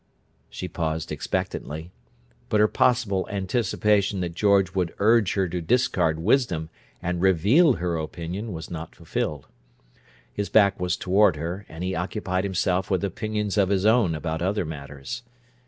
She 0.49 0.67
paused 0.67 1.11
expectantly, 1.11 1.91
but 2.49 2.59
her 2.59 2.67
possible 2.67 3.27
anticipation 3.29 4.19
that 4.21 4.33
George 4.33 4.73
would 4.73 4.95
urge 4.97 5.33
her 5.35 5.47
to 5.49 5.61
discard 5.61 6.17
wisdom 6.17 6.71
and 7.03 7.21
reveal 7.21 7.73
her 7.73 7.97
opinion 7.97 8.51
was 8.51 8.71
not 8.71 8.95
fulfilled. 8.95 9.45
His 10.33 10.49
back 10.49 10.79
was 10.79 10.97
toward 10.97 11.35
her, 11.35 11.67
and 11.69 11.83
he 11.83 11.93
occupied 11.93 12.45
himself 12.45 12.89
with 12.89 13.03
opinions 13.03 13.59
of 13.59 13.69
his 13.69 13.85
own 13.85 14.15
about 14.15 14.41
other 14.41 14.65
matters. 14.65 15.21